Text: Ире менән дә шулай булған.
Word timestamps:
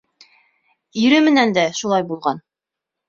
Ире 1.03 1.19
менән 1.27 1.53
дә 1.59 1.67
шулай 1.81 2.09
булған. 2.13 2.43